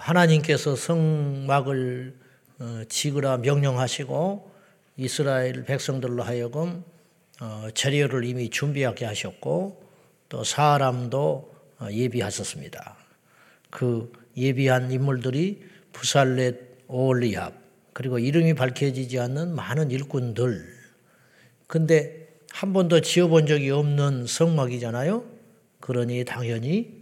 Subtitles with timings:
[0.00, 2.14] 하나님께서 성막을
[2.58, 4.50] 어, 지으라 명령하시고
[4.96, 6.82] 이스라엘 백성들로 하여금
[7.40, 9.82] 어, 재료를 이미 준비하게 하셨고
[10.28, 12.96] 또 사람도 어, 예비하셨습니다.
[13.70, 16.58] 그 예비한 인물들이 부살렛
[16.88, 17.54] 오리압
[17.92, 20.66] 그리고 이름이 밝혀지지 않는 많은 일꾼들.
[21.66, 25.24] 근데 한 번도 지어본 적이 없는 성막이잖아요.
[25.80, 27.00] 그러니 당연히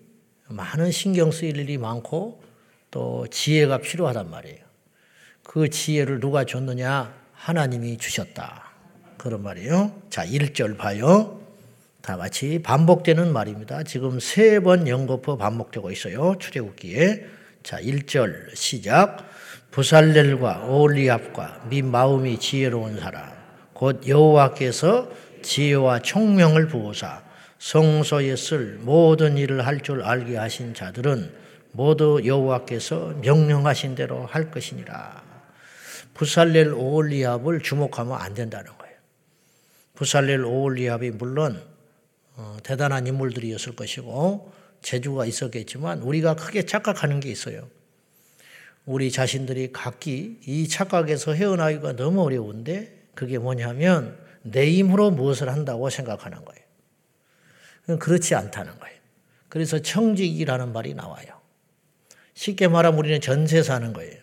[0.48, 2.47] 많은 신경 쓰일 일이 많고
[2.90, 4.58] 또 지혜가 필요하단 말이에요.
[5.44, 7.12] 그 지혜를 누가 줬느냐?
[7.32, 8.64] 하나님이 주셨다.
[9.16, 9.92] 그런 말이에요.
[10.10, 11.40] 자, 1절 봐요.
[12.02, 13.82] 다 같이 반복되는 말입니다.
[13.82, 16.36] 지금 세 번 연거푸 반복되고 있어요.
[16.38, 17.26] 출애굽기에.
[17.62, 19.28] 자, 1절 시작.
[19.70, 23.30] 부살렐과 올리압과 네 마음이 지혜로운 사람
[23.74, 25.10] 곧 여호와께서
[25.42, 27.22] 지혜와 총명을 부으사
[27.58, 31.30] 성소에 쓸 모든 일을 할 줄 알게 하신 자들은
[31.72, 35.22] 모두 여호와께서 명령하신 대로 할 것이니라.
[36.14, 38.96] 부살렐 오올리압을 주목하면 안 된다는 거예요.
[39.94, 41.62] 부살렐 오올리압이 물론
[42.36, 47.68] 어, 대단한 인물들이었을 것이고 재주가 있었겠지만 우리가 크게 착각하는 게 있어요.
[48.86, 56.38] 우리 자신들이 각기 이 착각에서 헤어나기가 너무 어려운데 그게 뭐냐면 내 힘으로 무엇을 한다고 생각하는
[56.44, 57.98] 거예요.
[57.98, 58.98] 그렇지 않다는 거예요.
[59.48, 61.37] 그래서 청직이라는 말이 나와요.
[62.38, 64.14] 쉽게 말하면 우리는 전세 사는 거예요.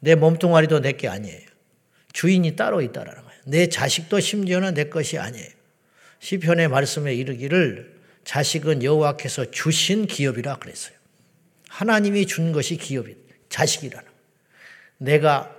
[0.00, 1.46] 내 몸뚱아리도 내 게 아니에요.
[2.12, 3.40] 주인이 따로 있다라는 거예요.
[3.44, 5.48] 내 자식도 심지어는 내 것이 아니에요.
[6.18, 10.96] 시편의 말씀에 이르기를 자식은 여호와께서 주신 기업이라 그랬어요.
[11.68, 13.14] 하나님이 준 것이 기업이
[13.48, 14.08] 자식이라는.
[14.98, 15.54] 내가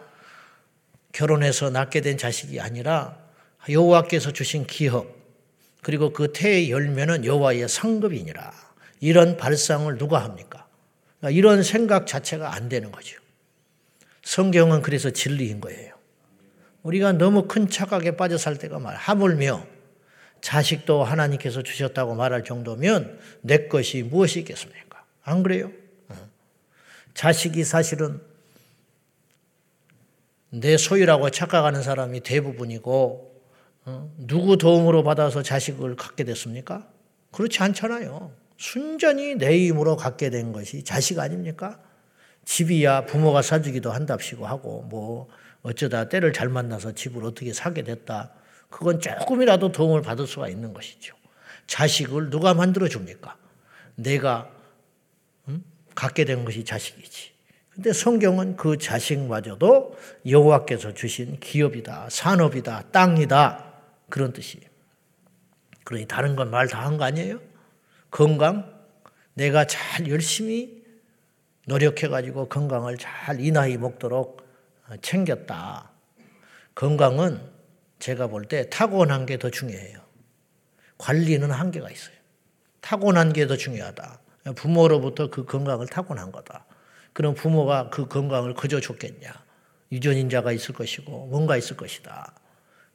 [1.13, 3.17] 결혼해서 낳게 된 자식이 아니라
[3.69, 5.15] 여호와께서 주신 기업
[5.81, 8.51] 그리고 그 태의 열매는 여호와의 상급이니라.
[8.99, 10.68] 이런 발상을 누가 합니까?
[11.19, 13.19] 그러니까 이런 생각 자체가 안 되는 거죠.
[14.23, 15.95] 성경은 그래서 진리인 거예요.
[16.83, 18.95] 우리가 너무 큰 착각에 빠져 살 때가 말.
[18.95, 19.65] 하물며
[20.41, 25.03] 자식도 하나님께서 주셨다고 말할 정도면 내 것이 무엇이 있겠습니까?
[25.23, 25.71] 안 그래요?
[26.07, 26.15] 어.
[27.13, 28.21] 자식이 사실은
[30.51, 33.29] 내 소유라고 착각하는 사람이 대부분이고
[33.85, 34.15] 어?
[34.17, 36.87] 누구 도움으로 받아서 자식을 갖게 됐습니까?
[37.31, 38.31] 그렇지 않잖아요.
[38.59, 41.79] 순전히 내 힘으로 갖게 된 것이 자식 아닙니까?
[42.43, 45.29] 집이야 부모가 사주기도 한답시고 하고 뭐
[45.61, 48.33] 어쩌다 때를 잘 만나서 집을 어떻게 사게 됐다.
[48.69, 51.15] 그건 조금이라도 도움을 받을 수가 있는 것이죠.
[51.67, 53.37] 자식을 누가 만들어 줍니까?
[53.95, 54.49] 내가
[55.47, 55.63] 음?
[55.95, 57.31] 갖게 된 것이 자식이지.
[57.69, 63.73] 근데 성경은 그 자식마저도 여호와께서 주신 기업이다, 산업이다, 땅이다
[64.09, 64.67] 그런 뜻이에요.
[65.85, 67.39] 그러니 다른 건 말 다 한 거 아니에요?
[68.11, 68.79] 건강
[69.33, 70.83] 내가 잘 열심히
[71.67, 74.41] 노력해가지고 건강을 잘 이 나이 먹도록
[75.01, 75.91] 챙겼다.
[76.75, 77.39] 건강은
[77.99, 79.99] 제가 볼 때 타고난 게 더 중요해요.
[80.97, 82.15] 관리는 한계가 있어요.
[82.81, 84.19] 타고난 게 더 중요하다.
[84.55, 86.65] 부모로부터 그 건강을 타고난 거다.
[87.13, 89.31] 그럼 부모가 그 건강을 그저 줬겠냐.
[89.91, 92.33] 유전인자가 있을 것이고 뭔가 있을 것이다.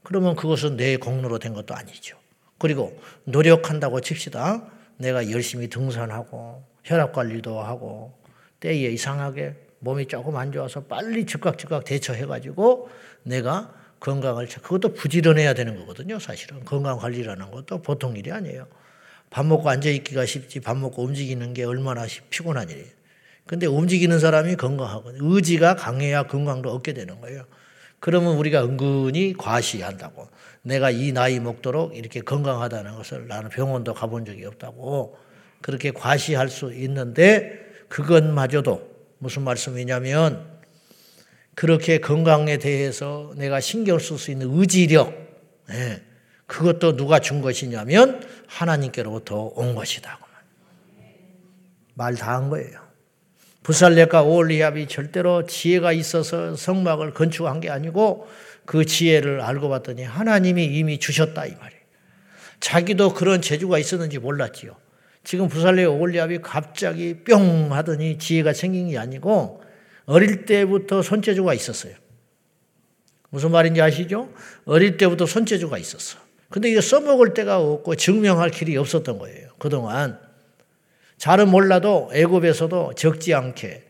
[0.03, 2.19] 그러면 그것은 내 공로로 된 것도 아니죠.
[2.59, 4.71] 그리고 노력한다고 칩시다.
[4.99, 8.13] 내가 열심히 등산하고 혈압 관리도 하고
[8.61, 12.89] 때에 이상하게 몸이 조금 안 좋아서 빨리 즉각 즉각 대처해가지고
[13.23, 16.19] 내가 건강을 그것도 부지런해야 되는 거거든요.
[16.19, 18.67] 사실은 건강 관리라는 것도 보통 일이 아니에요.
[19.31, 22.87] 밥 먹고 앉아 있기가 쉽지 밥 먹고 움직이는 게 얼마나 피곤한 일이에요.
[23.47, 27.45] 근데 움직이는 사람이 건강하고 의지가 강해야 건강도 얻게 되는 거예요.
[28.05, 30.29] 그러면 우리가 은근히 과시한다고.
[30.61, 35.17] 내가 이 나이 먹도록 이렇게 건강하다는 것을 나는 병원도 가본 적이 없다고
[35.63, 37.51] 그렇게 과시할 수 있는데
[37.89, 40.45] 그것마저도 무슨 말씀이냐면
[41.55, 45.15] 그렇게 건강에 대해서 내가 신경 쓸 수 있는 의지력,
[45.71, 46.03] 예,
[46.47, 50.19] 그것도 누가 준 것이냐면 하나님께로부터 온 것이다.
[51.95, 52.84] 말 다 한 거예요.
[53.65, 58.29] 부살렉과 오올리압이 절대로 지혜가 있어서 성막을 건축한 게 아니고
[58.67, 61.83] 그 지혜를 알고 봤더니 하나님이 이미 주셨다 이 말이에요.
[62.61, 64.77] 자기도 그런 재주가 있었는지 몰랐지요.
[65.25, 69.63] 지금 부살렉 오올리압이 갑자기 뿅 하더니 지혜가 생긴 게 아니고
[70.05, 71.95] 어릴 때부터 손재주가 있었어요.
[73.31, 74.31] 무슨 말인지 아시죠?
[74.67, 76.19] 어릴 때부터 손재주가 있었어.
[76.51, 79.49] 근데 이거 써먹을 데가 없고 증명할 길이 없었던 거예요.
[79.59, 80.24] 그동안.
[81.19, 83.85] 잘은 몰라도 애굽에서도 적지 않게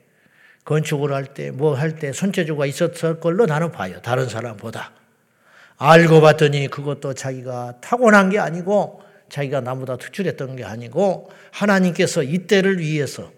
[0.64, 4.00] 건축을 할 때, 뭐 할 때 손재주가 있었을 걸로 나는 봐요.
[4.02, 4.92] 다른 사람보다.
[5.76, 13.32] 알고 봤더니 그것도 자기가 타고난 게 아니고 자기가 나보다 특출했던 게 아니고 하나님께서 이때를 위해서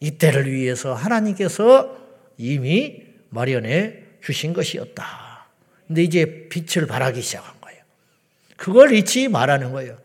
[0.00, 1.96] 이때를 위해서 하나님께서
[2.38, 5.46] 이미 마련해 주신 것이었다.
[5.86, 7.82] 근데 이제 빛을 발하기 시작한 거예요.
[8.56, 9.98] 그걸 잊지 말라는 거예요.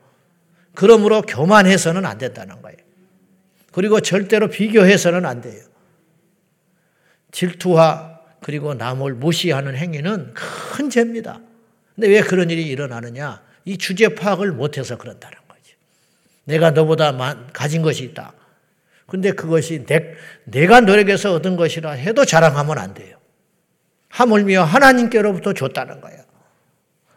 [0.74, 2.78] 그러므로 교만해서는 안 된다는 거예요.
[3.76, 5.62] 그리고 절대로 비교해서는 안 돼요.
[7.34, 11.42] 질투와 그리고 남을 무시하는 행위는 큰 죄입니다.
[11.94, 13.42] 근데 왜 그런 일이 일어나느냐?
[13.66, 15.74] 이 주제 파악을 못해서 그런다는 거지.
[16.46, 17.12] 내가 너보다
[17.52, 18.32] 가진 것이 있다.
[19.08, 20.14] 근데 그것이 내,
[20.46, 23.18] 내가 노력해서 얻은 것이라 해도 자랑하면 안 돼요.
[24.08, 26.24] 하물며 하나님께로부터 줬다는 거예요.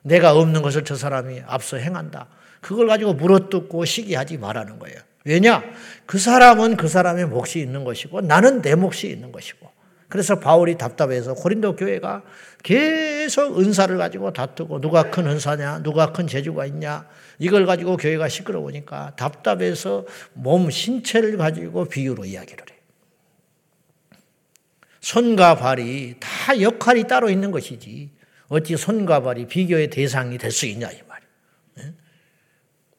[0.02, 2.26] 내가 없는 것을 저 사람이 앞서 행한다.
[2.61, 4.99] 그걸 가지고 물어뜯고 시기하지 말라는 거예요.
[5.28, 5.62] 왜냐?
[6.06, 9.69] 그 사람은 그 사람의 몫이 있는 것이고 나는 내 몫이 있는 것이고.
[10.08, 12.22] 그래서 바울이 답답해서 고린도 교회가
[12.62, 17.06] 계속 은사를 가지고 다투고 누가 큰 은사냐, 누가 큰 재주가 있냐,
[17.38, 22.75] 이걸 가지고 교회가 시끄러우니까 답답해서 몸 신체를 가지고 비유로 이야기를 해.
[25.00, 28.10] 손과 발이 다 역할이 따로 있는 것이지.
[28.48, 31.25] 어찌 손과 발이 비교의 대상이 될 수 있냐 이 말이.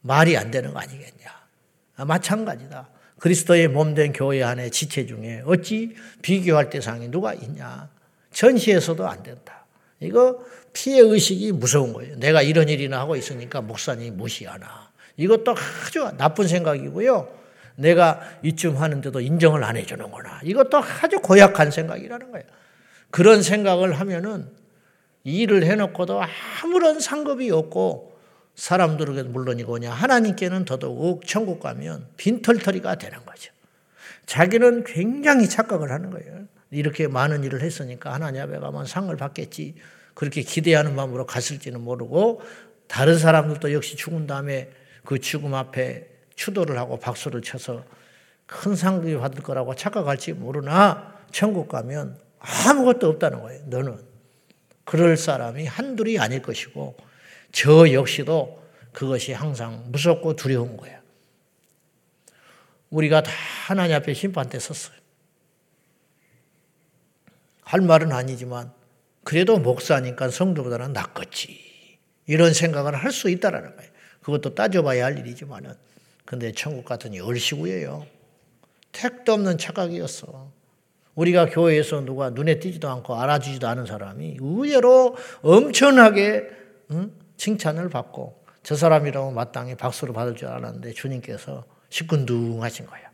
[0.01, 1.38] 말이 안 되는 거 아니겠냐.
[1.99, 2.87] 아, 마찬가지다.
[3.19, 7.89] 그리스도의 몸된 교회 안에 지체 중에 어찌 비교할 대상이 누가 있냐.
[8.31, 9.65] 전시에서도 안 된다.
[9.99, 10.39] 이거
[10.71, 12.15] 피해 의식이 무서운 거예요.
[12.15, 14.89] 내가 이런 일이나 하고 있으니까 목사님 무시하나.
[15.17, 15.53] 이것도
[15.85, 17.37] 아주 나쁜 생각이고요.
[17.75, 20.39] 내가 이쯤 하는데도 인정을 안 해주는구나.
[20.45, 22.45] 이것도 아주 고약한 생각이라는 거예요.
[23.11, 24.47] 그런 생각을 하면은
[25.25, 26.21] 일을 해놓고도
[26.63, 28.08] 아무런 상급이 없고
[28.59, 33.53] 사람들에게 물론이고냐 하나님께는 더더욱 천국 가면 빈털터리가 되는 거죠.
[34.25, 36.45] 자기는 굉장히 착각을 하는 거예요.
[36.69, 39.75] 이렇게 많은 일을 했으니까 하나님 앞에 가면 상을 받겠지.
[40.13, 42.41] 그렇게 기대하는 마음으로 갔을지는 모르고
[42.87, 44.69] 다른 사람들도 역시 죽은 다음에
[45.05, 47.85] 그 죽음 앞에 추도를 하고 박수를 쳐서
[48.45, 53.61] 큰 상급이 받을 거라고 착각할지 모르나 천국 가면 아무것도 없다는 거예요.
[53.67, 53.99] 너는
[54.83, 57.08] 그럴 사람이 한둘이 아닐 것이고
[57.51, 58.61] 저 역시도
[58.91, 60.99] 그것이 항상 무섭고 두려운 거예요.
[62.89, 63.31] 우리가 다
[63.67, 64.97] 하나님 앞에 심판대 섰어요.
[67.63, 68.71] 할 말은 아니지만
[69.23, 71.99] 그래도 목사니까 성도보다는 낫겠지.
[72.25, 73.91] 이런 생각을 할 수 있다라는 거예요.
[74.21, 75.73] 그것도 따져봐야 할 일이지만은.
[76.25, 78.05] 근데 천국 같으니 얼씨구예요.
[78.91, 80.51] 택도 없는 착각이었어.
[81.15, 86.47] 우리가 교회에서 누가 눈에 띄지도 않고 알아주지도 않은 사람이 의외로 엄청나게
[86.91, 87.11] 응?
[87.39, 93.07] 칭찬을 받고 저 사람이라고 마땅히 박수를 받을 줄 알았는데 주님께서 시큰둥하신 거예요.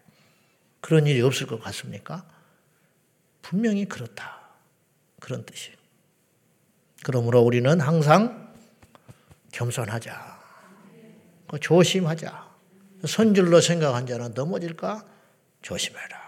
[0.81, 2.25] 그런 일이 없을 것 같습니까?
[3.41, 4.41] 분명히 그렇다.
[5.19, 5.77] 그런 뜻이에요.
[7.03, 8.51] 그러므로 우리는 항상
[9.51, 10.35] 겸손하자.
[11.61, 12.49] 조심하자.
[13.05, 15.05] 선줄로 생각한 자는 넘어질까?
[15.61, 16.25] 조심해라.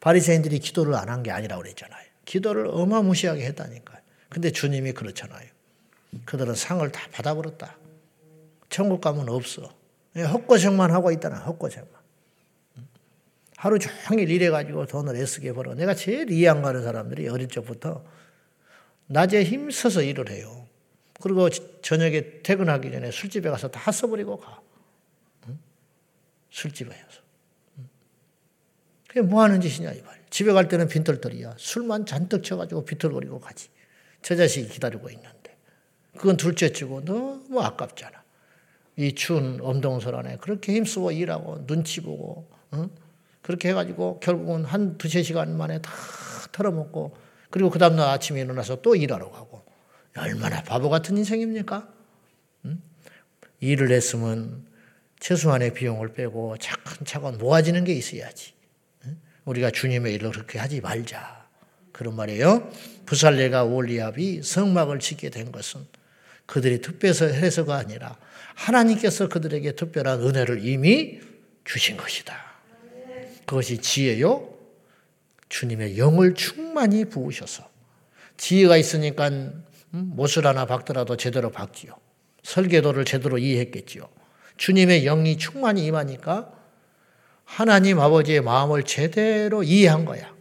[0.00, 2.06] 바리새인들이 기도를 안 한 게 아니라고 그랬잖아요.
[2.26, 4.00] 기도를 어마무시하게 했다니까요.
[4.28, 5.55] 근데 주님이 그렇잖아요.
[6.24, 7.76] 그들은 상을 다 받아버렸다.
[8.68, 9.74] 천국 가면 없어.
[10.16, 11.90] 헛고생만 하고 있다나 헛고생만.
[13.56, 15.74] 하루 종일 일해가지고 돈을 애쓰게 벌어.
[15.74, 18.04] 내가 제일 이해 안 가는 사람들이 어릴 적부터
[19.06, 20.66] 낮에 힘써서 일을 해요.
[21.20, 24.60] 그리고 저녁에 퇴근하기 전에 술집에 가서 다 써버리고 가.
[26.50, 27.20] 술집에 가서.
[29.08, 30.22] 그게 뭐 하는 짓이냐, 이 말.
[30.28, 31.54] 집에 갈 때는 빈털털이야.
[31.56, 33.68] 술만 잔뜩 쳐가지고 비틀거리고 가지.
[34.20, 35.35] 저 자식이 기다리고 있는데.
[36.16, 38.22] 그건 둘째치고 너무 아깝잖아.
[38.96, 42.90] 이 추운 엄동설 안에 그렇게 힘쓰고 일하고 눈치 보고, 응?
[43.42, 45.92] 그렇게 해가지고 결국은 한 두세 시간 만에 다
[46.52, 47.16] 털어먹고
[47.50, 49.64] 그리고 그 다음날 아침에 일어나서 또 일하러 가고
[50.16, 51.88] 얼마나 바보 같은 인생입니까?
[52.64, 52.82] 응?
[53.60, 54.66] 일을 했으면
[55.20, 58.54] 최소한의 비용을 빼고 차근차근 모아지는 게 있어야지.
[59.04, 59.20] 응?
[59.44, 61.46] 우리가 주님의 일을 그렇게 하지 말자.
[61.92, 62.70] 그런 말이에요.
[63.06, 65.86] 부살레가 올리압이 성막을 짓게 된 것은
[66.46, 68.16] 그들이 특별해서 해서가 아니라
[68.54, 71.20] 하나님께서 그들에게 특별한 은혜를 이미
[71.64, 72.34] 주신 것이다.
[73.44, 74.54] 그것이 지혜요.
[75.48, 77.68] 주님의 영을 충만히 부으셔서
[78.36, 79.30] 지혜가 있으니까
[79.90, 81.92] 못을 하나 박더라도 제대로 박지요.
[82.42, 84.08] 설계도를 제대로 이해했겠지요.
[84.56, 86.52] 주님의 영이 충만히 임하니까
[87.44, 90.34] 하나님 아버지의 마음을 제대로 이해한 거야.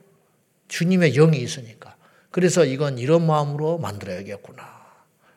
[0.67, 1.95] 주님의 영이 있으니까.
[2.31, 4.74] 그래서 이건 이런 마음으로 만들어야겠구나.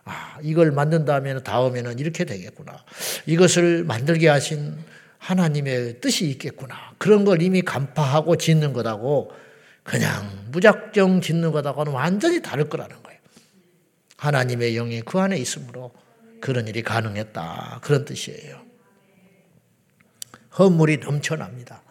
[0.08, 2.84] 아, 이걸 만든 다음에는 다음에는 이렇게 되겠구나.
[3.26, 4.76] 이것을 만들게 하신
[5.18, 6.94] 하나님의 뜻이 있겠구나.
[6.98, 9.30] 그런 걸 이미 간파하고 짓는 거다고
[9.82, 13.18] 그냥 무작정 짓는 거다고는 완전히 다를 거라는 거예요.
[14.16, 15.92] 하나님의 영이 그 안에 있으므로
[16.40, 17.80] 그런 일이 가능했다.
[17.82, 18.60] 그런 뜻이에요.
[20.58, 21.82] 허물이 넘쳐납니다.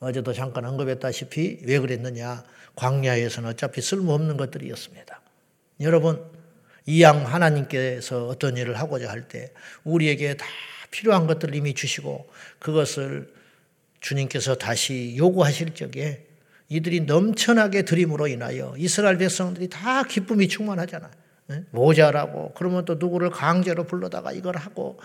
[0.00, 2.44] 어제도 잠깐 언급했다시피 왜 그랬느냐.
[2.76, 5.20] 광야에서는 어차피 쓸모없는 것들이었습니다.
[5.80, 6.22] 여러분,
[6.86, 9.52] 이 양 하나님께서 어떤 일을 하고자 할 때
[9.84, 10.44] 우리에게 다
[10.90, 13.32] 필요한 것들을 이미 주시고 그것을
[14.00, 16.26] 주님께서 다시 요구하실 적에
[16.68, 21.10] 이들이 넘쳐나게 드림으로 인하여 이스라엘 백성들이 다 기쁨이 충만하잖아요.
[21.70, 24.98] 모자라고 그러면 또 누구를 강제로 불러다가 이걸 하고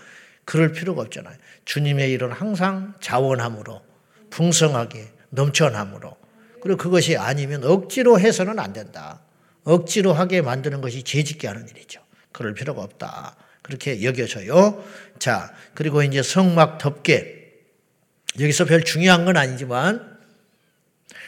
[0.44, 1.36] 그럴 필요가 없잖아요.
[1.64, 3.82] 주님의 일은 항상 자원함으로
[4.30, 6.16] 풍성하게 넘쳐남으로
[6.62, 9.20] 그리고 그것이 아니면 억지로 해서는 안 된다.
[9.64, 12.00] 억지로 하게 만드는 것이 죄짓게 하는 일이죠.
[12.32, 13.36] 그럴 필요가 없다.
[13.62, 14.84] 그렇게 여겨져요.
[15.18, 17.40] 자, 그리고 이제 성막 덮개.
[18.38, 20.18] 여기서 별 중요한 건 아니지만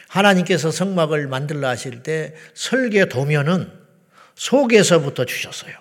[0.07, 3.71] 하나님께서 성막을 만들라 하실 때 설계 도면은
[4.35, 5.73] 속에서부터 주셨어요.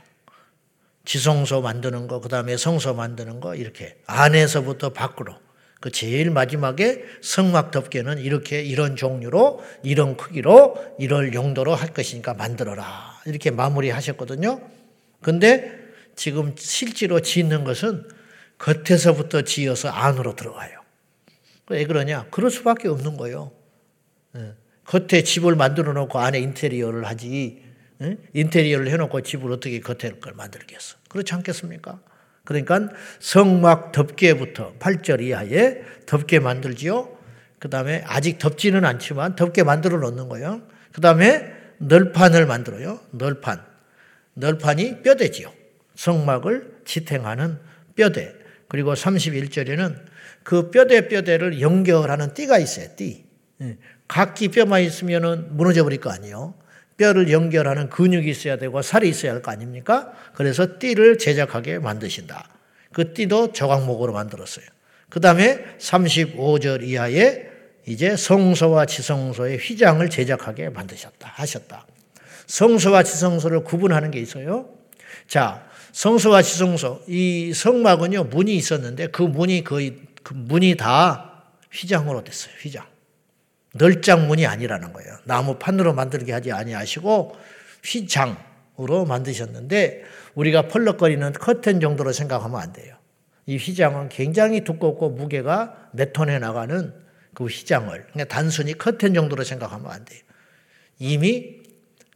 [1.05, 5.37] 지성소 만드는 거, 그 다음에 성소 만드는 거, 이렇게 안에서부터 밖으로.
[5.83, 13.21] 그 제일 마지막에 성막 덮개는 이렇게 이런 종류로, 이런 크기로, 이럴 용도로 할 것이니까 만들어라.
[13.27, 14.61] 이렇게 마무리 하셨거든요.
[15.21, 15.77] 근데
[16.15, 18.09] 지금 실제로 짓는 것은
[18.59, 20.79] 겉에서부터 지어서 안으로 들어가요.
[21.69, 22.29] 왜 그러냐?
[22.31, 23.51] 그럴 수밖에 없는 거예요.
[24.37, 24.55] 예.
[24.85, 27.61] 겉에 집을 만들어 놓고 안에 인테리어를 하지,
[28.03, 28.19] 예?
[28.35, 30.99] 인테리어를 해놓고 집을 어떻게 겉에 걸 만들겠어?
[31.09, 32.01] 그렇지 않겠습니까?
[32.45, 32.89] 그러니까
[33.21, 37.17] 성막 덮개부터 8절 이하에 덮개 만들지요.
[37.59, 40.63] 그 다음에 아직 덮지는 않지만 덮개 만들어 놓는 거예요.
[40.93, 43.01] 그 다음에 널판을 만들어요.
[43.13, 43.63] 널판.
[44.35, 45.53] 널판이 뼈대지요.
[45.95, 47.59] 성막을 지탱하는
[47.95, 48.35] 뼈대.
[48.69, 49.97] 그리고 31절에는
[50.43, 52.89] 그 뼈대 뼈대를 연결하는 띠가 있어요.
[52.97, 53.25] 띠.
[53.61, 53.77] 예.
[54.09, 56.55] 각기 뼈만 있으면 무너져 버릴 거 아니에요.
[57.03, 60.13] 뼈를 연결하는 근육이 있어야 되고 살이 있어야 할 거 아닙니까?
[60.35, 62.49] 그래서 띠를 제작하게 만드신다.
[62.93, 64.65] 그 띠도 저광목으로 만들었어요.
[65.09, 67.47] 그 다음에 35절 이하에
[67.87, 71.33] 이제 성소와 지성소의 휘장을 제작하게 만드셨다.
[71.35, 71.87] 하셨다.
[72.47, 74.69] 성소와 지성소를 구분하는 게 있어요.
[75.27, 77.03] 자, 성소와 지성소.
[77.09, 81.43] 이 성막은요, 문이 있었는데 그 문이 거의, 그 문이 다
[81.73, 82.55] 휘장으로 됐어요.
[82.63, 82.92] 휘장.
[83.75, 85.17] 널장문이 아니라는 거예요.
[85.25, 87.37] 나무 판으로 만들게 하지 아니하시고
[87.85, 92.97] 휘장으로 만드셨는데 우리가 펄럭거리는 커튼 정도로 생각하면 안 돼요.
[93.47, 96.95] 이 휘장은 굉장히 두껍고 무게가 몇 톤에 나가는
[97.35, 100.21] 그 휘장을 그냥 단순히 커튼 정도로 생각하면 안 돼요.
[100.99, 101.63] 이미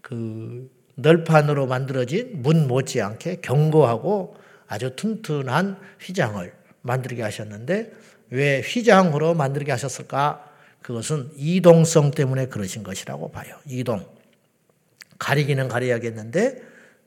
[0.03, 4.37] 그 널판으로 만들어진 문 못지않게 견고하고
[4.67, 7.93] 아주 튼튼한 휘장을 만들게 하셨는데
[8.31, 10.45] 왜 휘장으로 만들게 하셨을까?
[10.87, 13.59] 그것은 이동성 때문에 그러신 것이라고 봐요.
[13.67, 14.07] 이동.
[15.19, 16.63] 가리기는 가려야겠는데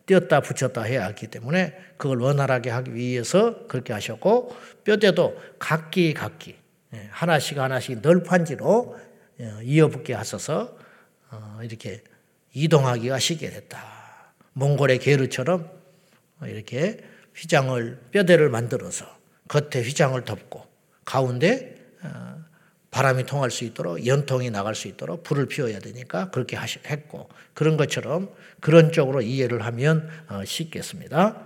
[0.05, 6.57] 띄었다 붙였다 해야 하기 때문에 그걸 원활하게 하기 위해서 그렇게 하셨고 뼈대도 각기 각기
[6.93, 9.00] 예, 하나씩 하나씩 널판지로
[9.39, 10.77] 예, 이어붙게 하셔서
[11.31, 12.03] 어, 이렇게
[12.53, 14.33] 이동하기가 쉽게 됐다.
[14.53, 15.71] 몽골의 게르처럼
[16.43, 17.00] 이렇게
[17.33, 19.05] 휘장을 뼈대를 만들어서
[19.48, 20.65] 겉에 휘장을 덮고
[21.05, 22.38] 가운데 어,
[22.91, 28.29] 바람이 통할 수 있도록 연통이 나갈 수 있도록 불을 피워야 되니까 그렇게 했고 그런 것처럼
[28.60, 31.38] 그런 쪽으로 이해를 하면 어, 쉽겠습니다.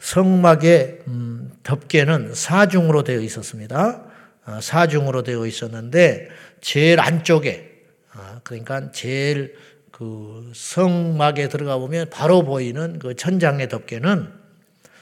[0.00, 4.04] 성막의 음, 덮개는 사중으로 되어 있었습니다.
[4.46, 6.28] 어, 사중으로 되어 있었는데
[6.62, 7.82] 제일 안쪽에
[8.14, 9.56] 어, 그러니까 제일
[9.90, 14.32] 그 성막에 들어가 보면 바로 보이는 그 천장의 덮개는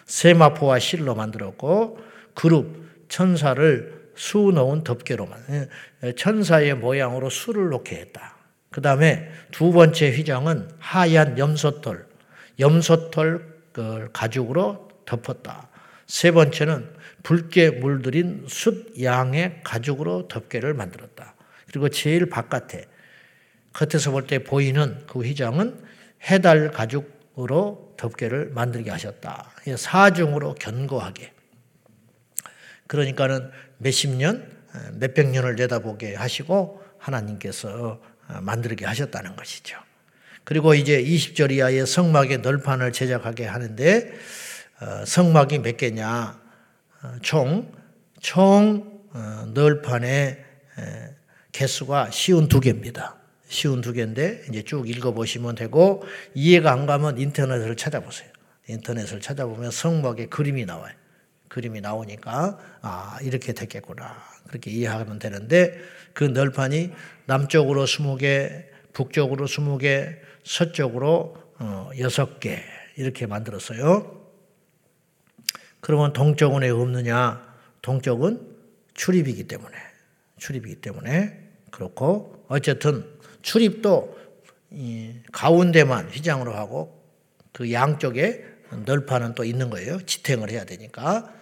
[0.07, 1.99] 세마포와 실로 만들었고
[2.35, 5.69] 그룹 천사를 수 넣은 덮개로만
[6.03, 8.37] 예, 천사의 모양으로 수를 놓게 했다.
[8.71, 12.07] 그 다음에 두 번째 휘장은 하얀 염소털,
[12.59, 13.57] 염소털
[14.13, 15.69] 가죽으로 덮었다.
[16.07, 21.35] 세 번째는 붉게 물들인 숫 양의 가죽으로 덮개를 만들었다.
[21.67, 22.87] 그리고 제일 바깥에
[23.73, 25.85] 겉에서 볼 때 보이는 그 휘장은
[26.23, 29.51] 해달 가죽으로 덮개를 만들게 하셨다.
[29.77, 31.33] 사중으로 견고하게.
[32.87, 34.51] 그러니까는 몇십 년,
[34.95, 38.01] 몇백 년을 내다보게 하시고 하나님께서
[38.43, 39.79] 만들게 하셨다는 것이죠.
[40.47, 44.13] 그리고 이제 20절 이하의 성막의 널판을 제작하게 하는데
[44.81, 46.41] 어, 성막이 몇 개냐?
[47.03, 47.73] 어, 총,
[48.21, 50.45] 총 어, 널판의
[51.51, 53.17] 개수가 쉬운 두 개입니다.
[53.49, 58.31] 쉬운 두 개인데 이제 쭉 읽어보시면 되고 이해가 안 가면 인터넷을 찾아보세요.
[58.69, 60.95] 인터넷을 찾아보면 성막의 그림이 나와요.
[61.49, 64.17] 그림이 나오니까 아 이렇게 됐겠구나
[64.49, 65.79] 그렇게 이해하면 되는데
[66.13, 66.93] 그 널판이
[67.27, 72.59] 남쪽으로 20개, 북쪽으로 20개, 서쪽으로 어, 6개
[72.97, 74.25] 이렇게 만들었어요.
[75.81, 77.55] 그러면 동쪽은 왜 없느냐?
[77.83, 78.57] 동쪽은
[78.95, 79.77] 출입이기 때문에
[80.39, 81.39] 출입이기 때문에
[81.71, 83.05] 그렇고 어쨌든
[83.43, 84.17] 출입도
[85.33, 87.05] 가운데만 휘장으로 하고
[87.53, 88.45] 그 양쪽에
[88.85, 90.01] 널판은 또 있는 거예요.
[90.05, 91.33] 지탱을 해야 되니까.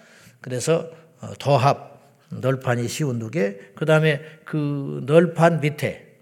[0.45, 1.99] 그래서 어, 더합
[2.29, 6.17] 널판이 씌운 두 개, 그 다음에 그 널판 밑에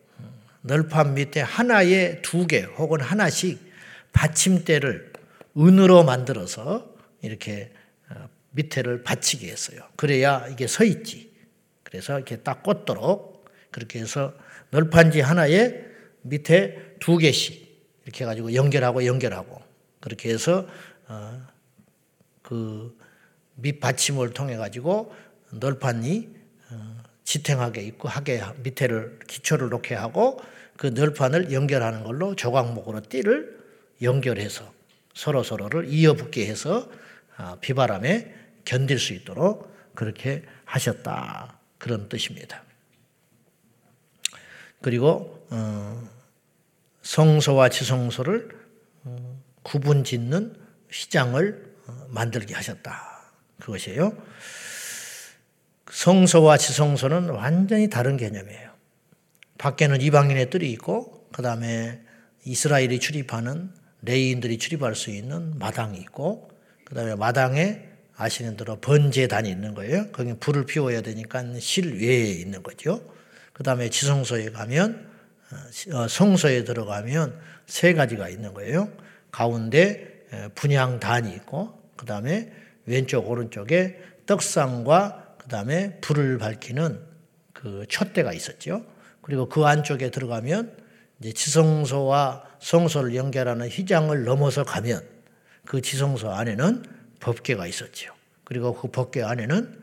[0.62, 3.60] 널판 밑에 하나에 두 개 혹은 하나씩
[4.14, 5.12] 받침대를
[5.58, 7.74] 은으로 만들어서 이렇게
[8.10, 9.82] 어, 밑에를 받치게 했어요.
[9.98, 11.34] 그래야 이게 서 있지.
[11.84, 14.34] 그래서 이렇게 딱 꽂도록 그렇게 해서
[14.70, 15.84] 널판지 하나에
[16.22, 17.62] 밑에 두 개씩
[18.06, 19.62] 이렇게 해가지고 연결하고 연결하고
[20.00, 20.66] 그렇게 해서
[21.10, 21.42] 어,
[22.42, 22.98] 그
[23.56, 25.14] 밑받침을 통해 가지고
[25.52, 26.30] 널판이
[26.72, 30.40] 어, 지탱하게 있고 하게 밑에를 기초를 놓게 하고
[30.78, 33.60] 그 널판을 연결하는 걸로 조각목으로 띠를
[34.02, 34.72] 연결해서
[35.14, 36.90] 서로 서로를 이어붙게 해서
[37.38, 38.34] 아, 비바람에
[38.66, 42.64] 견딜 수 있도록 그렇게 하셨다 그런 뜻입니다.
[44.82, 46.10] 그리고 어,
[47.04, 48.50] 성소와 지성소를
[49.06, 50.56] 어, 구분 짓는
[50.92, 51.74] 휘장을
[52.10, 53.13] 만들게 하셨다.
[53.64, 54.16] 그것이에요.
[55.90, 58.72] 성소와 지성소는 완전히 다른 개념이에요.
[59.58, 62.02] 밖에는 이방인의 뜰이 있고, 그 다음에
[62.46, 66.50] 이스라엘이 출입하는 레이인들이 출입할 수 있는 마당이 있고,
[66.84, 67.82] 그 다음에 마당에
[68.16, 70.12] 아시는 대로 번제단이 있는 거예요.
[70.12, 73.10] 거기 불을 피워야 되니까 실외에 있는 거죠.
[73.54, 75.10] 그 다음에 지성소에 가면,
[75.94, 78.92] 어, 성소에 들어가면 세 가지가 있는 거예요.
[79.32, 82.52] 가운데 분양단이 있고, 그 다음에
[82.86, 87.00] 왼쪽 오른쪽에 떡상과 그 다음에 불을 밝히는
[87.54, 88.86] 그 촛대가 있었죠.
[89.22, 90.78] 그리고 그 안쪽에 들어가면
[91.20, 95.02] 이제 지성소와 성소를 연결하는 휘장을 넘어서 가면
[95.66, 96.84] 그 지성소 안에는
[97.20, 98.14] 법궤가 있었죠.
[98.44, 99.82] 그리고 그 법궤 안에는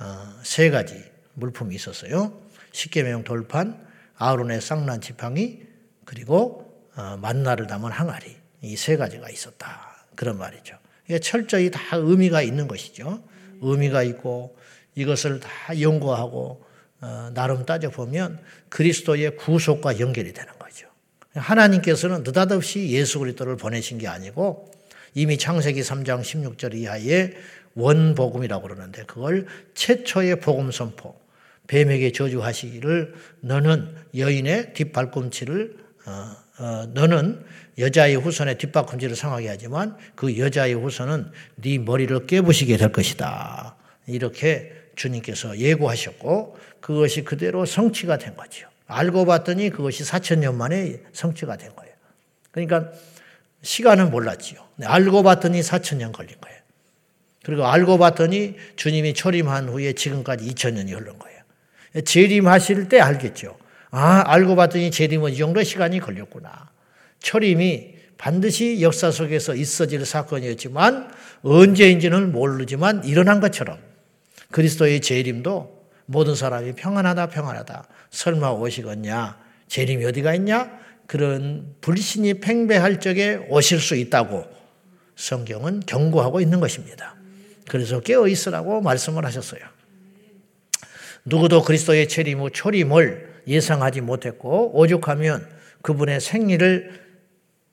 [0.00, 1.02] 어, 세 가지
[1.34, 2.38] 물품이 있었어요.
[2.72, 5.62] 십계명 돌판, 아론의 쌍난 지팡이,
[6.04, 10.78] 그리고 어, 만나를 담은 항아리 이 세 가지가 있었다 그런 말이죠.
[11.12, 13.22] 이게 철저히 다 의미가 있는 것이죠.
[13.60, 14.56] 의미가 있고
[14.94, 16.64] 이것을 다 연구하고
[17.02, 20.86] 어, 나름 따져보면 그리스도의 구속과 연결이 되는 거죠.
[21.34, 24.70] 하나님께서는 느닷없이 예수 그리스도를 보내신 게 아니고
[25.12, 27.34] 이미 창세기 3장 16절 이하에
[27.74, 31.20] 원복음이라고 그러는데 그걸 최초의 복음 선포
[31.66, 37.44] 뱀에게 저주하시기를 너는 여인의 뒷발꿈치를 어, 어, 너는
[37.78, 43.76] 여자의 후손의 뒷바꿈치를 상하게 하지만 그 여자의 후손은 네 머리를 깨부시게 될 것이다.
[44.06, 48.68] 이렇게 주님께서 예고하셨고 그것이 그대로 성취가 된 거죠.
[48.86, 51.94] 알고 봤더니 그것이 4천 년 만에 성취가 된 거예요.
[52.50, 52.92] 그러니까
[53.62, 54.60] 시간은 몰랐지요.
[54.84, 56.58] 알고 봤더니 4천 년 걸린 거예요.
[57.44, 61.40] 그리고 알고 봤더니 주님이 초림한 후에 지금까지 2천 년이 흐른 거예요.
[62.04, 63.58] 재림하실 때 알겠죠.
[63.90, 66.70] 아, 알고 봤더니 재림은 이 정도 시간이 걸렸구나.
[67.22, 71.10] 철임이 반드시 역사 속에서 있어질 사건이었지만
[71.42, 73.78] 언제인지는 모르지만 일어난 것처럼
[74.50, 83.46] 그리스도의 재림도 모든 사람이 평안하다 평안하다 설마 오시겠냐 재림이 어디가 있냐 그런 불신이 팽배할 적에
[83.48, 84.46] 오실 수 있다고
[85.16, 87.16] 성경은 경고하고 있는 것입니다.
[87.68, 89.60] 그래서 깨어 있으라고 말씀을 하셨어요.
[91.24, 95.46] 누구도 그리스도의 재림 후 초림을 예상하지 못했고 오죽하면
[95.82, 97.01] 그분의 생리를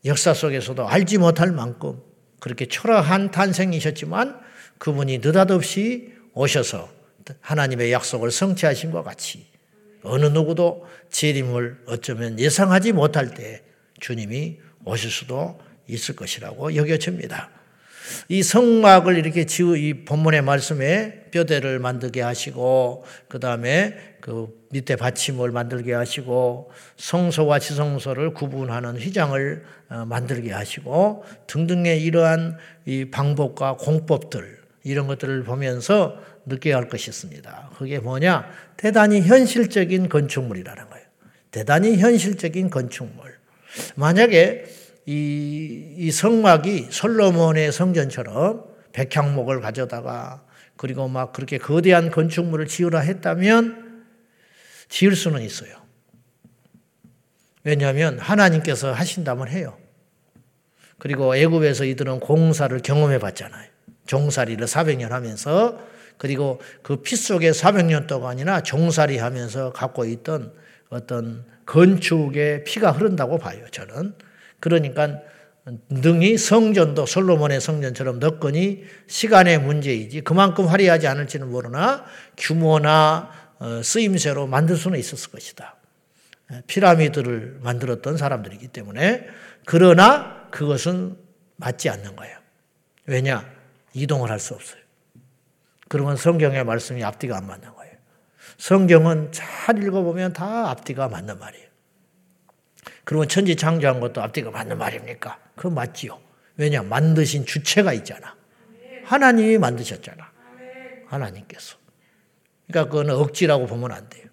[0.05, 2.01] 역사 속에서도 알지 못할 만큼
[2.39, 4.39] 그렇게 초라한 탄생이셨지만
[4.77, 6.89] 그분이 느닷없이 오셔서
[7.41, 9.45] 하나님의 약속을 성취하신 것 같이
[10.03, 13.61] 어느 누구도 재림을 어쩌면 예상하지 못할 때
[13.99, 17.49] 주님이 오실 수도 있을 것이라고 여겨집니다.
[18.27, 25.51] 이 성막을 이렇게 지우 이 본문의 말씀에 뼈대를 만들게 하시고 그 다음에 그 밑에 받침을
[25.51, 35.07] 만들게 하시고 성소와 지성소를 구분하는 휘장을 어, 만들게 하시고 등등의 이러한 이 방법과 공법들 이런
[35.07, 37.71] 것들을 보면서 느껴야 할 것이 있습니다.
[37.77, 38.49] 그게 뭐냐?
[38.77, 41.05] 대단히 현실적인 건축물이라는 거예요.
[41.51, 43.37] 대단히 현실적인 건축물.
[43.95, 44.65] 만약에
[45.09, 50.43] 이, 이 성막이 솔로몬의 성전처럼 백향목을 가져다가
[50.77, 54.05] 그리고 막 그렇게 거대한 건축물을 지으라 했다면
[54.87, 55.71] 지을 수는 있어요.
[57.63, 59.75] 왜냐하면 하나님께서 하신다면 해요.
[60.99, 63.67] 그리고 애굽에서 이들은 공사를 경험해 봤잖아요.
[64.05, 65.79] 종살이를 400년 하면서
[66.19, 70.53] 그리고 그 피 속에 400년 동안이나 종살이 하면서 갖고 있던
[70.89, 74.28] 어떤 건축의 피가 흐른다고 봐요, 저는.
[74.59, 75.21] 그러니까
[75.89, 82.05] 능히 성전도 솔로몬의 성전처럼 넣거니 시간의 문제이지 그만큼 화려하지 않을지는 모르나
[82.37, 85.75] 규모나 어, 쓰임새로 만들 수는 있었을 것이다.
[86.65, 89.27] 피라미드를 만들었던 사람들이기 때문에
[89.65, 91.17] 그러나 그것은
[91.57, 92.37] 맞지 않는 거예요.
[93.05, 93.45] 왜냐?
[93.93, 94.79] 이동을 할 수 없어요.
[95.89, 97.93] 그러면 성경의 말씀이 앞뒤가 안 맞는 거예요.
[98.57, 101.68] 성경은 잘 읽어보면 다 앞뒤가 맞는 말이에요.
[103.09, 105.39] 그러면 천지 창조한 것도 앞뒤가 맞는 말입니까?
[105.55, 106.19] 그건 맞지요.
[106.57, 106.83] 왜냐?
[106.83, 108.35] 만드신 주체가 있잖아.
[109.03, 110.31] 하나님이 만드셨잖아.
[111.07, 111.77] 하나님께서.
[112.67, 114.27] 그러니까 그거는 억지라고 보면 안 돼요.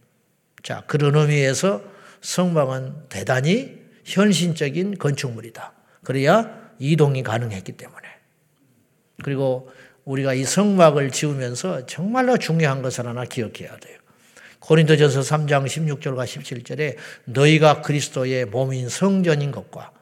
[0.62, 1.82] 자, 그런 의미에서
[2.20, 5.72] 성막은 대단히 현신적인 건축물이다.
[6.04, 8.06] 그래야 이동이 가능했기 때문에.
[9.24, 9.70] 그리고
[10.04, 13.98] 우리가 이 성막을 지으면서 정말로 중요한 것을 하나 기억해야 돼요.
[14.66, 19.92] 고린도전서 3장 16절과 17절에 너희가 그리스도의 몸인 성전인 것과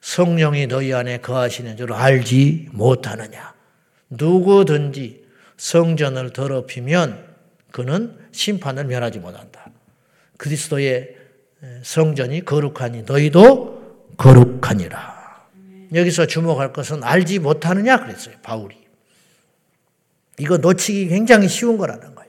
[0.00, 3.54] 성령이 너희 안에 거하시는 줄 알지 못하느냐.
[4.08, 5.24] 누구든지
[5.56, 7.24] 성전을 더럽히면
[7.70, 9.70] 그는 심판을 면하지 못한다.
[10.38, 11.16] 그리스도의
[11.84, 15.46] 성전이 거룩하니 너희도 거룩하니라.
[15.94, 18.34] 여기서 주목할 것은 알지 못하느냐 그랬어요.
[18.42, 18.76] 바울이.
[20.38, 22.19] 이거 놓치기 굉장히 쉬운 거라는 거예요.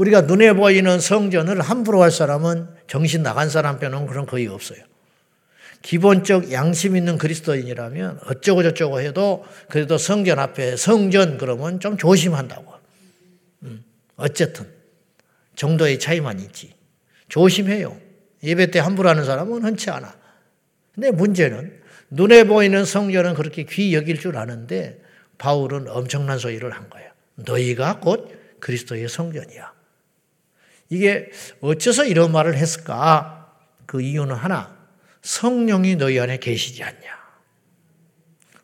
[0.00, 4.78] 우리가 눈에 보이는 성전을 함부로 할 사람은 정신 나간 사람 빼놓은 그런 거의 없어요.
[5.82, 12.72] 기본적 양심 있는 그리스도인이라면 어쩌고 저쩌고 해도 그래도 성전 앞에 성전 그러면 좀 조심한다고.
[13.64, 13.84] 음,
[14.16, 14.66] 어쨌든
[15.54, 16.72] 정도의 차이만 있지.
[17.28, 17.94] 조심해요.
[18.42, 20.14] 예배 때 함부로 하는 사람은 흔치 않아.
[20.94, 25.02] 근데 문제는 눈에 보이는 성전은 그렇게 귀 여길 줄 아는데
[25.36, 27.10] 바울은 엄청난 소리를 한 거예요.
[27.34, 29.79] 너희가 곧 그리스도의 성전이야.
[30.90, 33.54] 이게 어째서 이런 말을 했을까?
[33.86, 34.76] 그 이유는 하나.
[35.22, 37.20] 성령이 너희 안에 계시지 않냐.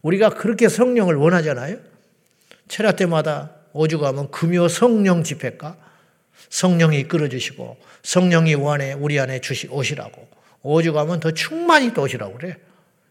[0.03, 1.79] 우리가 그렇게 성령을 원하잖아요.
[2.69, 5.77] 체라 때마다 오죽하면 금요 성령 집회가
[6.49, 10.29] 성령이 이끌어 주시고 성령이 원해 우리 안에 주시 오시라고
[10.63, 12.57] 오죽하면 더 충만히 또 오시라고 그래.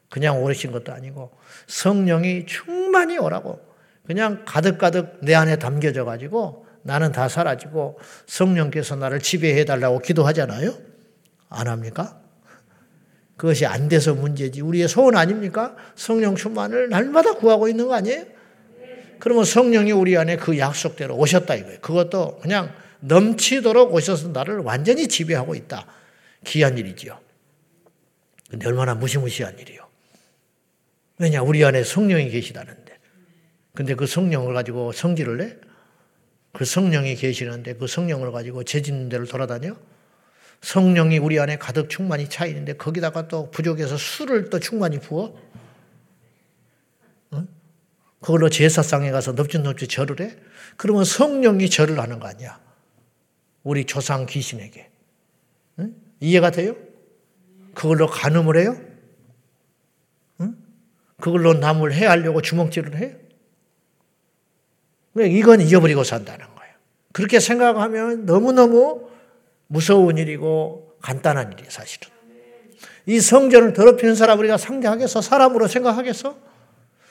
[0.09, 1.31] 그냥 오신 것도 아니고
[1.67, 3.59] 성령이 충만히 오라고
[4.05, 10.71] 그냥 가득가득 내 안에 담겨져 가지고 나는 다 사라지고 성령께서 나를 지배해 달라고 기도하잖아요.
[11.49, 12.21] 안 합니까?
[13.37, 14.61] 그것이 안 돼서 문제지.
[14.61, 15.75] 우리의 소원 아닙니까?
[15.95, 18.25] 성령 충만을 날마다 구하고 있는 거 아니에요?
[19.17, 21.79] 그러면 성령이 우리 안에 그 약속대로 오셨다 이거예요.
[21.81, 25.87] 그것도 그냥 넘치도록 오셔서 나를 완전히 지배하고 있다.
[26.45, 27.19] 귀한 일이지요.
[28.51, 29.81] 근데 얼마나 무시무시한 일이요.
[31.17, 32.95] 왜냐, 우리 안에 성령이 계시다는데.
[33.73, 35.64] 근데 그 성령을 가지고 성질을 내?
[36.55, 39.75] 그 성령이 계시는데 그 성령을 가지고 죄 짓는 데를 돌아다녀?
[40.61, 45.37] 성령이 우리 안에 가득 충만히 차 있는데 거기다가 또 부족해서 술을 또 충만히 부어?
[47.33, 47.47] 응?
[48.21, 50.37] 그걸로 제사상에 가서 넙죽넙죽 절을 해?
[50.77, 52.57] 그러면 성령이 절을 하는 거 아니야?
[53.63, 54.89] 우리 조상 귀신에게.
[55.79, 55.93] 응?
[56.21, 56.77] 이해가 돼요?
[57.73, 58.81] 그걸로 간음을 해요?
[60.39, 60.55] 응?
[61.19, 63.24] 그걸로 남을 해하려고 주먹질을 해요?
[65.17, 66.73] 이건 잊어버리고 산다는 거예요.
[67.13, 69.07] 그렇게 생각하면 너무너무
[69.67, 72.09] 무서운 일이고 간단한 일이에요, 사실은.
[73.05, 75.21] 이 성전을 더럽히는 사람 우리가 상대하겠어?
[75.21, 76.35] 사람으로 생각하겠어?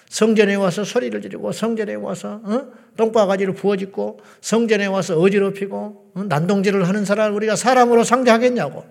[0.08, 2.68] 성전에 와서 소리를 지르고 성전에 와서 어?
[2.96, 6.24] 똥바가지를 부어짓고 성전에 와서 어지럽히고 어?
[6.24, 8.84] 난동질을 하는 사람을 우리가 사람으로 상대하겠냐고.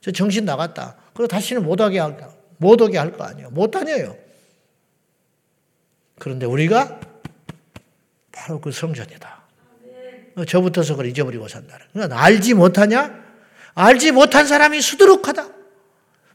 [0.00, 0.96] 저 정신 나갔다.
[1.12, 2.16] 그리고 다시는 못하게 할,
[2.58, 3.50] 못 오게 할 거 아니에요.
[3.50, 4.16] 못 다녀요.
[6.18, 7.00] 그런데 우리가
[8.34, 9.44] 바로 그 성전이다.
[10.36, 11.86] 어, 저부터서 그걸 잊어버리고 산다는.
[11.92, 13.24] 그러니까 알지 못하냐?
[13.74, 15.48] 알지 못한 사람이 수두룩하다.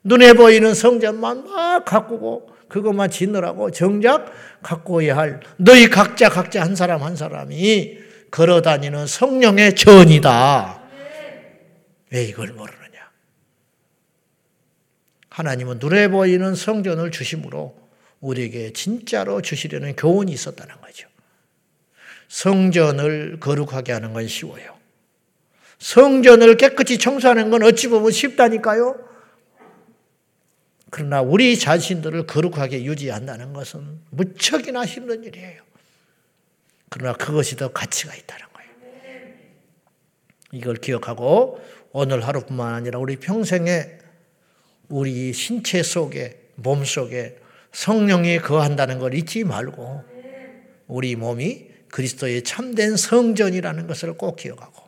[0.03, 4.31] 눈에 보이는 성전만 막 가꾸고 그것만 짓느라고 정작
[4.61, 7.97] 가꾸어야 할 너희 각자 각자 한 사람 한 사람이
[8.31, 10.81] 걸어다니는 성령의 전이다.
[12.11, 13.11] 왜 이걸 모르느냐?
[15.29, 17.77] 하나님은 눈에 보이는 성전을 주심으로
[18.21, 21.08] 우리에게 진짜로 주시려는 교훈이 있었다는 거죠.
[22.29, 24.77] 성전을 거룩하게 하는 건 쉬워요.
[25.79, 29.09] 성전을 깨끗이 청소하는 건 어찌 보면 쉽다니까요.
[30.91, 35.61] 그러나 우리 자신들을 거룩하게 유지한다는 것은 무척이나 힘든 일이에요.
[36.89, 38.69] 그러나 그것이 더 가치가 있다는 거예요.
[40.51, 41.61] 이걸 기억하고
[41.91, 43.99] 오늘 하루뿐만 아니라 우리 평생에
[44.89, 47.37] 우리 신체 속에, 몸 속에
[47.71, 50.03] 성령이 거한다는 걸 잊지 말고
[50.87, 54.87] 우리 몸이 그리스도의 참된 성전이라는 것을 꼭 기억하고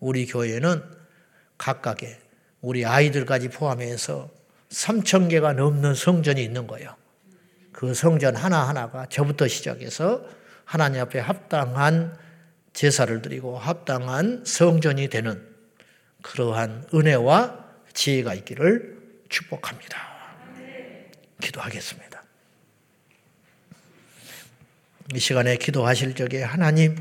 [0.00, 0.82] 우리 교회는
[1.58, 2.18] 각각의
[2.60, 4.30] 우리 아이들까지 포함해서
[4.70, 6.96] 3천 개가 넘는 성전이 있는 거예요.
[7.72, 10.24] 그 성전 하나하나가 저부터 시작해서
[10.64, 12.16] 하나님 앞에 합당한
[12.72, 15.46] 제사를 드리고 합당한 성전이 되는
[16.22, 19.98] 그러한 은혜와 지혜가 있기를 축복합니다.
[21.40, 22.11] 기도하겠습니다.
[25.14, 26.96] 이 시간에 기도하실 적에 하나님,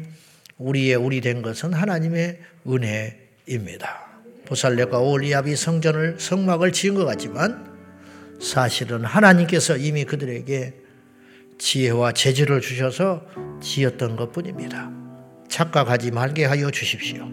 [0.58, 4.12] 우리의 우리 된 것은 하나님의 은혜입니다.
[4.46, 7.72] 보살레과 올리압이 성전을 성막을 지은 것 같지만
[8.42, 10.74] 사실은 하나님께서 이미 그들에게
[11.58, 13.26] 지혜와 재주를 주셔서
[13.62, 14.92] 지었던 것 뿐입니다.
[15.48, 17.30] 착각하지 말게 하여 주십시오.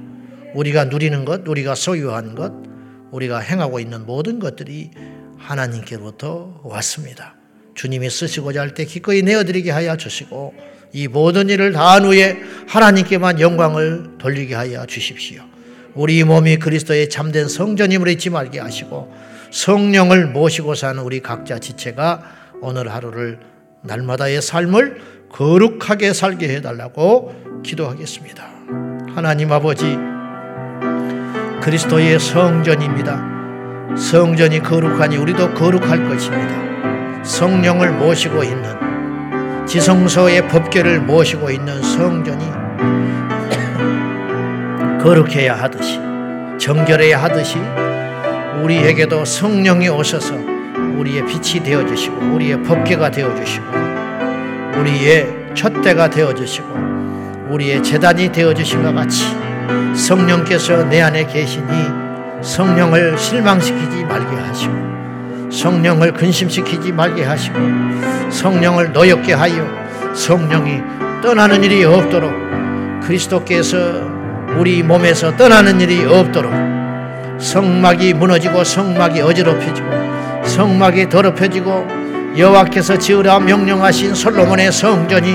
[0.55, 2.53] 우리가 누리는 것, 우리가 소유한 것,
[3.11, 4.91] 우리가 행하고 있는 모든 것들이
[5.39, 7.38] 하나님께로부터 왔습니다.
[7.79, 10.53] 주님이 쓰시고자 할 때 기꺼이 내어드리게 하여 주시고
[10.93, 12.37] 이 모든 일을 다한 후에
[12.67, 15.43] 하나님께만 영광을 돌리게 하여 주십시오.
[15.95, 19.15] 우리 몸이 그리스도의 참된 성전임을 잊지 말게 하시고
[19.53, 22.23] 성령을 모시고 사는 우리 각자 지체가
[22.63, 23.39] 오늘 하루를
[23.83, 28.45] 날마다의 삶을 거룩하게 살게 해달라고 기도하겠습니다.
[29.15, 29.97] 하나님 아버지,
[31.63, 33.97] 그리스도의 성전입니다.
[33.97, 36.68] 성전이 거룩하니 우리도 거룩할 것입니다.
[37.29, 42.49] 성령을 모시고 있는 지성소의 법계를 모시고 있는 성전이
[44.99, 46.01] 거룩해야 하듯이
[46.59, 47.59] 정결해야 하듯이
[48.63, 50.35] 우리에게도 성령이 오셔서
[50.97, 53.67] 우리의 빛이 되어 주시고 우리의 법계가 되어 주시고
[54.79, 56.67] 우리의 촛대가 되어 주시고
[57.51, 59.27] 우리의 재단이 되어 주신 것 같이
[59.95, 61.67] 성령께서 내 안에 계시니
[62.41, 64.98] 성령을 실망시키지 말게 하시고
[65.51, 67.59] 성령을 근심시키지 말게 하시고
[68.31, 69.67] 성령을 노엽게 하여
[70.15, 70.83] 성령이
[71.23, 72.33] 떠나는 일이 없도록
[73.03, 73.77] 그리스도께서
[74.57, 76.53] 우리 몸에서 떠나는 일이 없도록
[77.39, 79.89] 성막이 무너지고 성막이 어지럽혀지고
[80.45, 81.87] 성막이 더럽혀지고
[82.37, 85.35] 여호와께서 지으라 명령하신 솔로몬의 성전이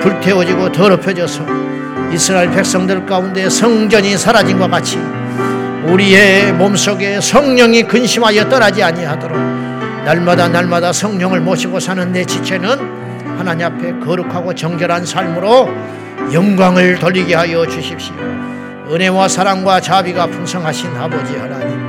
[0.00, 1.44] 불태워지고 더럽혀져서
[2.12, 4.98] 이스라엘 백성들 가운데 성전이 사라진 것 같이
[5.86, 9.38] 우리의 몸속에 성령이 근심하여 떠나지 아니하도록
[10.04, 15.68] 날마다 날마다 성령을 모시고 사는 내 지체는 하나님 앞에 거룩하고 정결한 삶으로
[16.32, 18.14] 영광을 돌리게 하여 주십시오.
[18.90, 21.80] 은혜와 사랑과 자비가 풍성하신 아버지 하나님,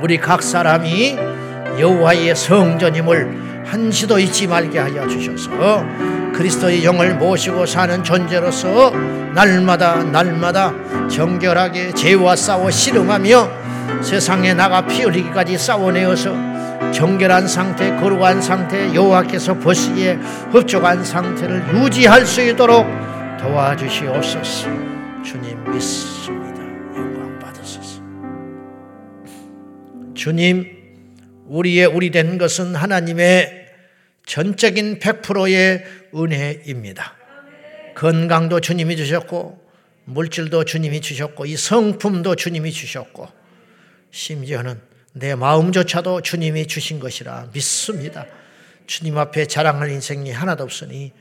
[0.00, 1.18] 우리 각 사람이
[1.78, 5.84] 여호와의 성전임을 한시도 잊지 말게 하여 주셔서
[6.40, 8.92] 그리스도의 영을 모시고 사는 존재로서
[9.34, 10.72] 날마다 날마다
[11.06, 20.14] 정결하게 죄와 싸워 씨름하며 세상에 나가 피 흘리기까지 싸워내어서 정결한 상태, 거룩한 상태, 여호와께서 보시기에
[20.50, 22.86] 흡족한 상태를 유지할 수 있도록
[23.38, 24.68] 도와주시옵소서.
[25.22, 26.62] 주님 믿습니다.
[26.96, 28.00] 영광 받으소서.
[30.14, 30.66] 주님,
[31.48, 33.60] 우리의 우리 된 것은 하나님의
[34.24, 37.16] 전적인 100%의 은혜입니다.
[37.94, 39.60] 건강도 주님이 주셨고,
[40.04, 43.28] 물질도 주님이 주셨고, 이 성품도 주님이 주셨고,
[44.10, 44.80] 심지어는
[45.12, 48.26] 내 마음조차도 주님이 주신 것이라 믿습니다.
[48.86, 51.12] 주님 앞에 자랑할 인생이 하나도 없으니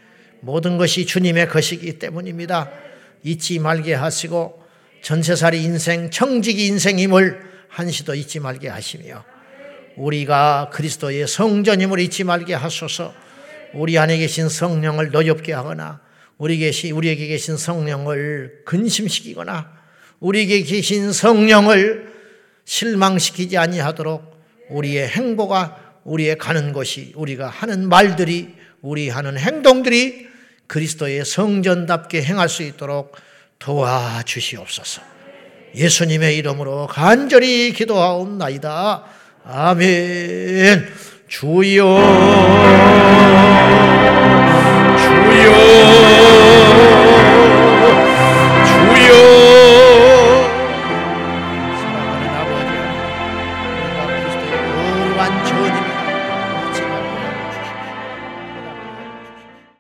[0.42, 2.72] 모든 것이 주님의 것이기 때문입니다.
[3.24, 4.64] 잊지 말게 하시고
[5.02, 9.24] 전세살이 인생, 청지기 인생임을 한시도 잊지 말게 하시며
[9.98, 13.14] 우리가 그리스도의 성전임을 잊지 말게 하소서
[13.74, 16.02] 우리 안에 계신 성령을 노엽게 하거나
[16.38, 19.72] 우리 계시, 우리에게 계신 성령을 근심시키거나
[20.20, 22.14] 우리에게 계신 성령을
[22.66, 30.28] 실망시키지 아니하도록 우리의 행보가 우리의 가는 곳이 우리가 하는 말들이 우리 하는 행동들이
[30.68, 33.16] 그리스도의 성전답게 행할 수 있도록
[33.58, 35.02] 도와주시옵소서.
[35.76, 39.04] 예수님의 이름으로 간절히 기도하옵나이다.
[39.44, 40.88] 아멘.
[41.30, 41.86] 주여,
[44.98, 46.39] 주여.